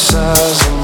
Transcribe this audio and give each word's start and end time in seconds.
size 0.00 0.79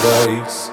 place. 0.00 0.69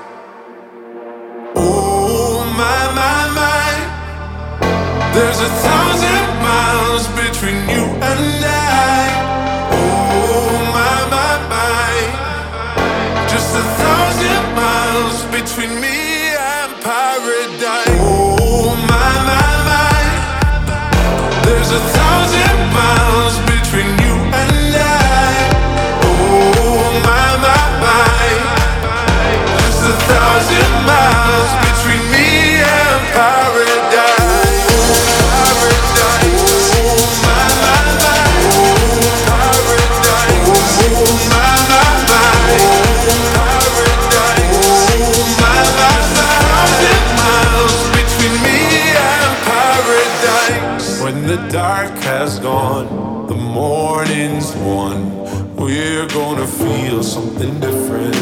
you're 55.97 56.07
gonna 56.09 56.45
feel 56.45 57.01
something 57.01 57.59
different. 57.59 58.15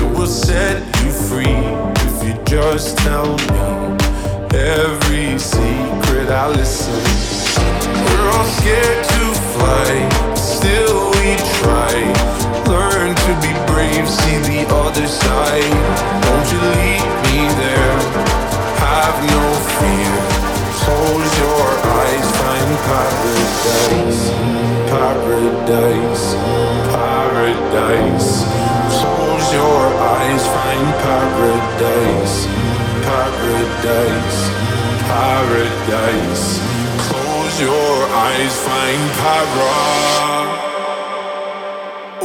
It 0.00 0.18
will 0.18 0.26
set 0.26 0.82
you 1.04 1.10
free 1.28 1.62
if 2.08 2.16
you 2.26 2.34
just 2.44 2.98
tell 2.98 3.30
me 3.52 3.62
every 4.52 5.38
secret 5.38 6.28
I 6.30 6.48
listen. 6.48 7.04
We're 8.04 8.28
all 8.34 8.48
scared 8.58 9.04
to 9.14 9.24
fly, 9.54 9.90
still 10.34 11.10
we 11.14 11.36
try. 11.62 11.94
Learn 12.66 13.14
to 13.14 13.32
be 13.44 13.52
brave, 13.70 14.08
see 14.08 14.38
the 14.50 14.66
other 14.74 15.06
side. 15.06 15.74
Don't 16.26 16.46
you 16.52 16.60
leave 16.74 17.08
me 17.26 17.38
there? 17.62 17.98
Have 18.82 19.16
no 19.36 19.44
fear, 19.78 20.14
close 20.82 21.38
your 21.38 21.68
eyes 21.94 22.03
paradise, 22.88 24.30
paradise, 24.90 26.34
paradise. 26.94 28.30
Close 28.94 29.48
your 29.52 29.84
eyes, 30.16 30.42
find 30.54 30.88
paradise, 31.06 32.36
paradise, 33.08 34.38
paradise. 35.10 36.46
Close 37.08 37.60
your 37.60 37.94
eyes, 38.26 38.54
find. 38.66 38.84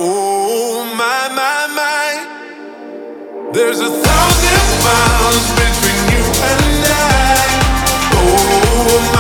Oh 0.02 0.86
my 0.96 1.28
my 1.36 1.68
my, 1.76 3.52
there's 3.52 3.80
a 3.80 3.90
thousand 3.90 4.68
miles 4.88 5.46
between 5.60 6.02
you 6.14 6.24
and 6.50 6.86
I. 6.88 7.50
Oh 8.14 9.12
my. 9.14 9.19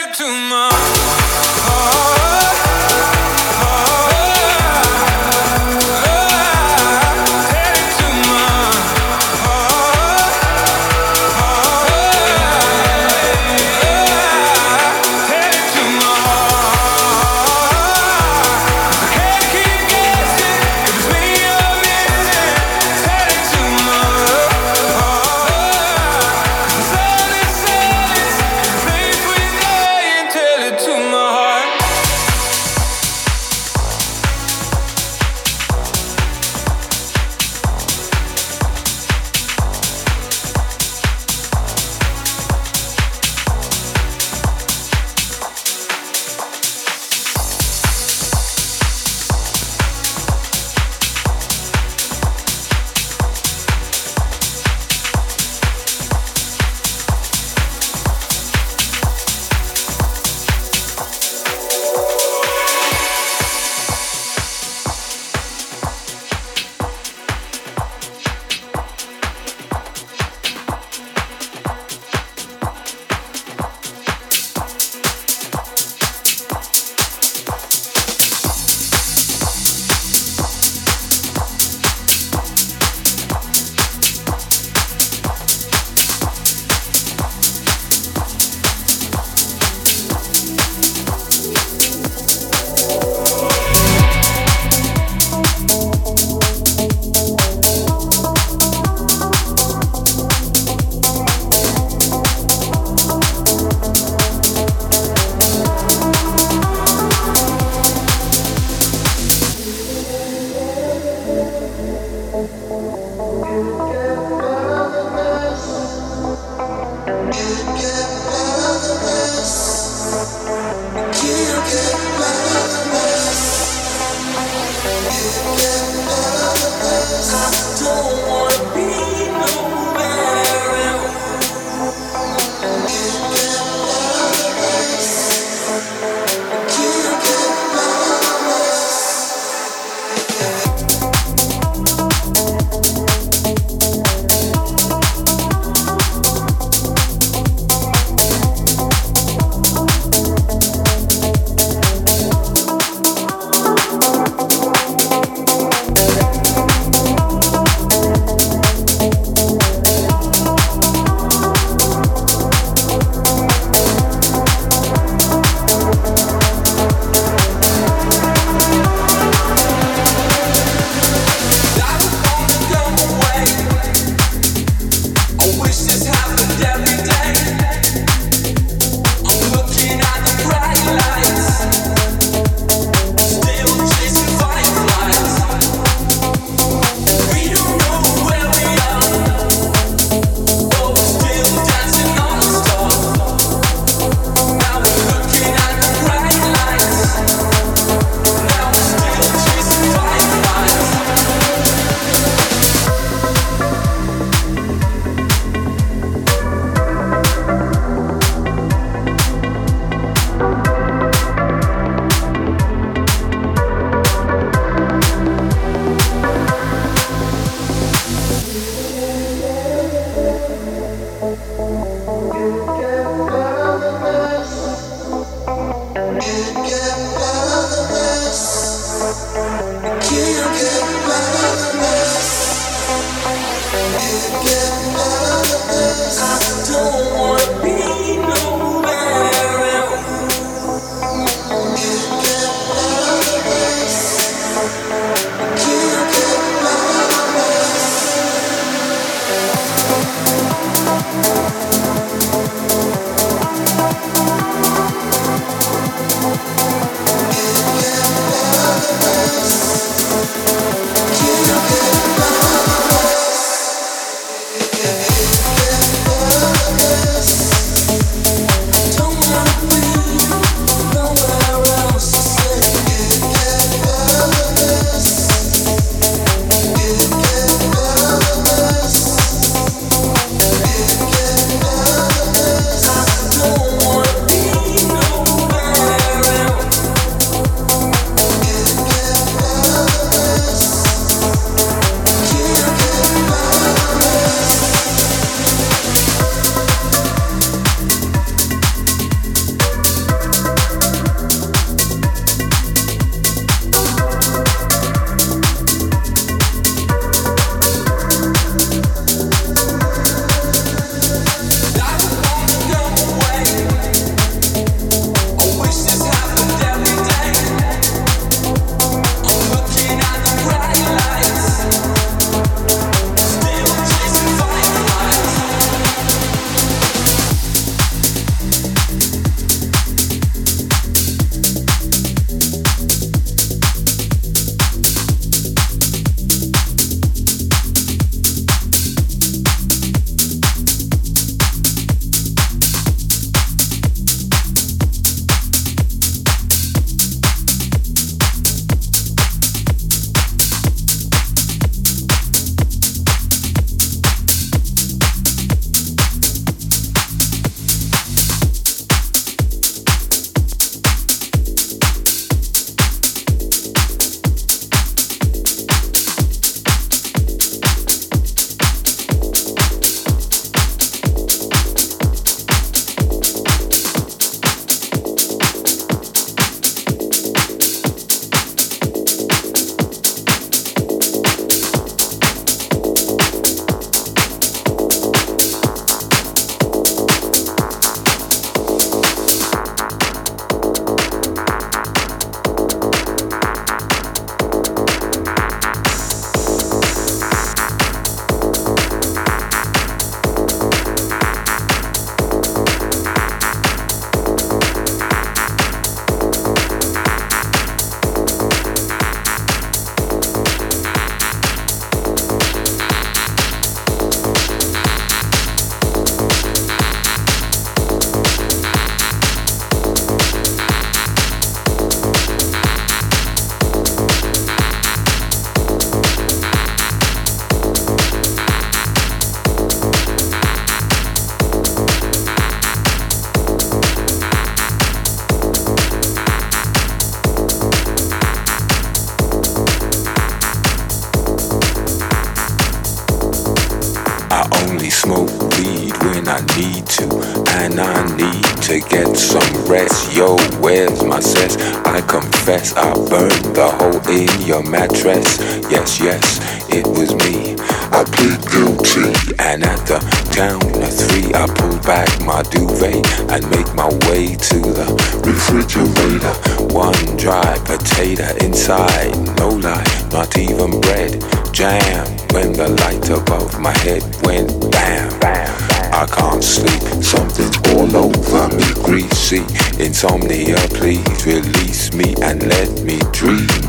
back 0.00 0.14
to 0.14 0.24
my 0.24 1.27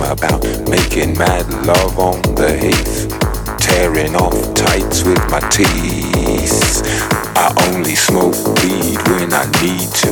about 0.01 0.43
making 0.69 1.17
mad 1.17 1.47
love 1.65 1.99
on 1.99 2.21
the 2.35 2.57
heath 2.57 3.09
tearing 3.59 4.15
off 4.15 4.35
tights 4.53 5.03
with 5.03 5.19
my 5.29 5.39
teeth. 5.49 6.81
I 7.35 7.53
only 7.69 7.95
smoke 7.95 8.35
weed 8.61 8.97
when 9.07 9.31
I 9.33 9.45
need 9.63 9.89
to, 10.03 10.11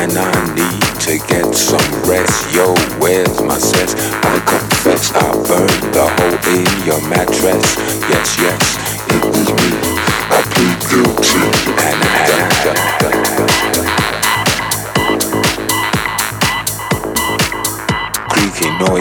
and 0.00 0.12
I 0.16 0.32
need 0.54 0.84
to 1.06 1.18
get 1.26 1.54
some 1.54 1.88
rest. 2.08 2.54
Yo, 2.54 2.74
where's 3.00 3.40
my 3.42 3.58
cess? 3.58 3.94
I 4.22 4.38
confess 4.46 5.12
I 5.14 5.32
burned 5.48 5.94
the 5.94 6.06
hole 6.16 6.38
in 6.54 6.86
your 6.86 7.02
mattress. 7.08 7.76
Yes, 8.08 8.38
yes, 8.38 8.62
it 9.14 9.24
was 9.24 9.48
me. 9.52 9.81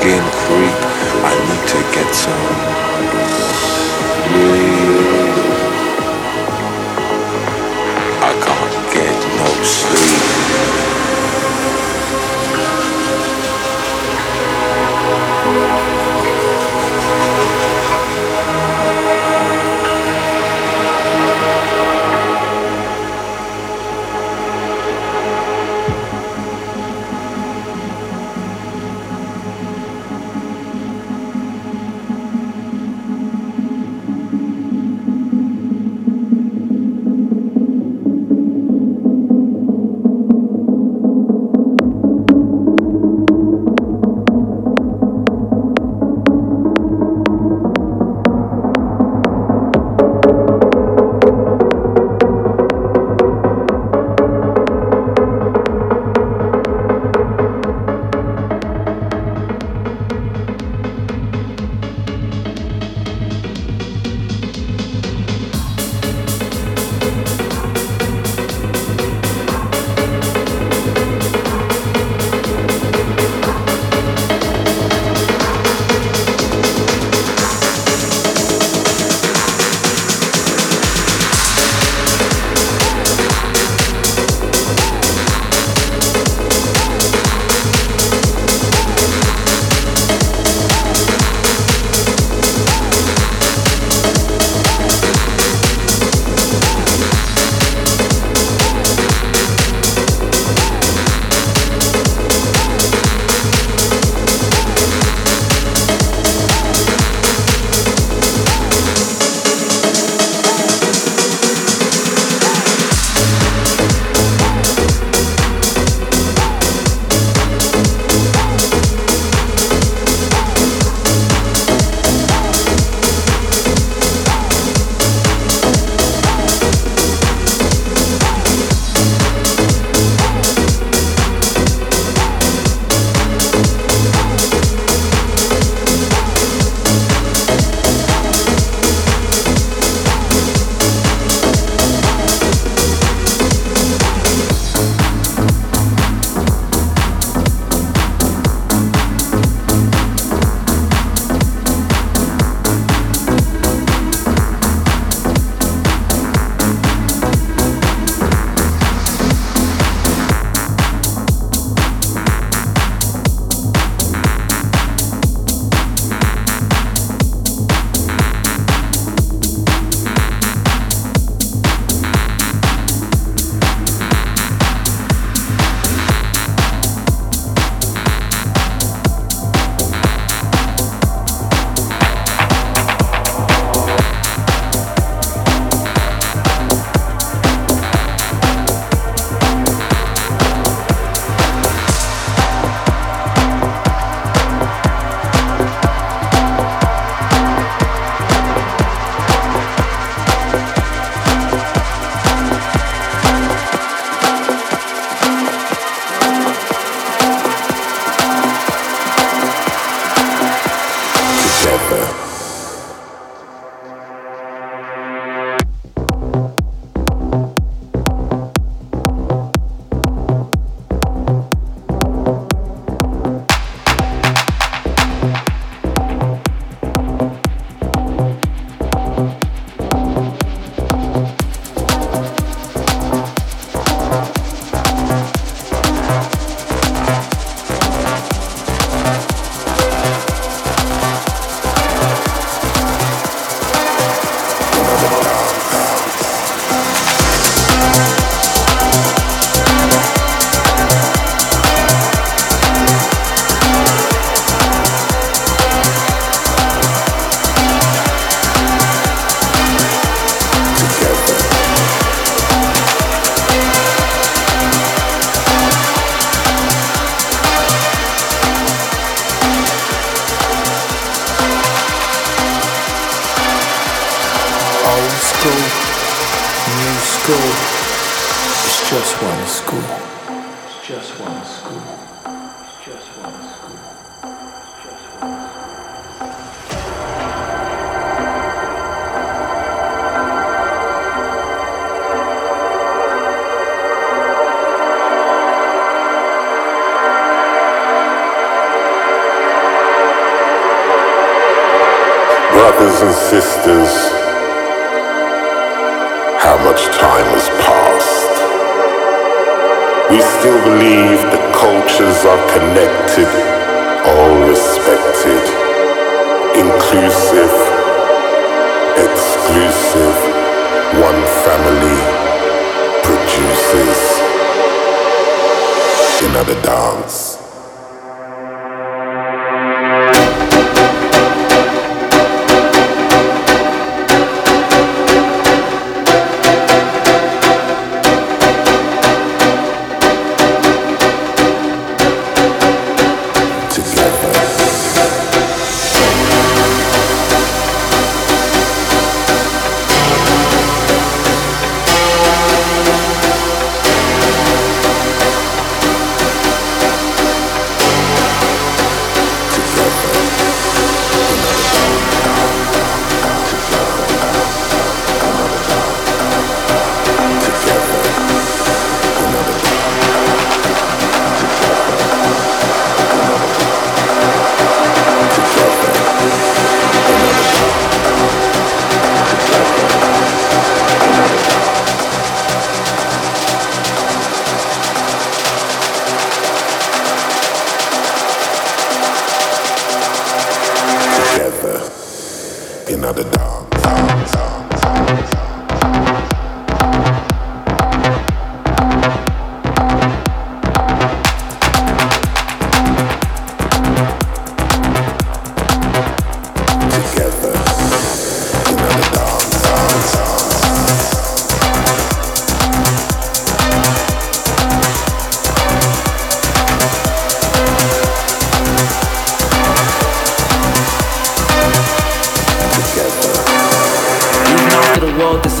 skin 0.00 0.22
free. 0.46 0.69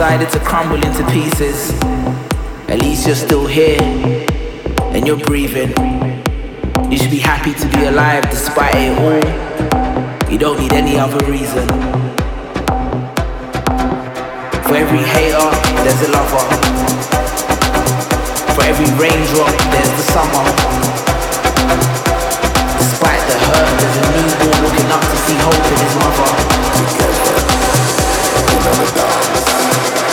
decided 0.00 0.30
to 0.30 0.40
crumble 0.40 0.76
into 0.76 1.04
pieces. 1.12 1.72
At 2.68 2.80
least 2.80 3.06
you're 3.06 3.14
still 3.14 3.46
here 3.46 3.78
and 4.94 5.06
you're 5.06 5.18
breathing. 5.18 5.68
You 6.90 6.96
should 6.96 7.10
be 7.10 7.18
happy 7.18 7.52
to 7.52 7.68
be 7.68 7.84
alive 7.84 8.22
despite 8.30 8.74
it 8.76 8.98
all. 8.98 9.69
You 10.30 10.38
don't 10.38 10.60
need 10.60 10.72
any 10.72 10.96
other 10.96 11.18
reason. 11.26 11.66
For 14.62 14.76
every 14.76 15.02
hater, 15.02 15.50
there's 15.82 16.02
a 16.06 16.10
lover. 16.14 16.46
For 18.54 18.62
every 18.62 18.86
raindrop, 18.94 19.50
there's 19.74 19.90
the 19.98 20.06
summer. 20.14 20.44
Despite 22.78 23.22
the 23.26 23.38
hurt, 23.42 23.70
there's 23.80 23.96
a 23.98 24.06
newborn 24.14 24.58
looking 24.62 24.90
up 24.94 25.02
to 25.02 25.16
see 25.26 25.34
hope 25.34 25.66
in 25.66 25.78
his 25.82 25.94
mother. 25.98 26.30
Together, 26.78 27.34
we 28.46 28.54
never 28.62 28.86
die. 28.94 30.09